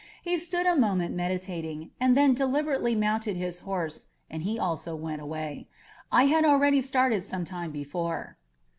[0.23, 5.21] He stood a moment meditating, and then deliberately mounted his horse and he also went
[5.21, 5.67] away.
[6.11, 8.39] I had al ready started some time before.